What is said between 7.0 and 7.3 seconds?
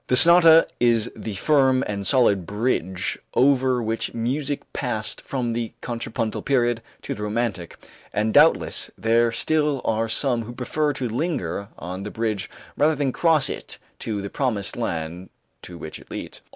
to the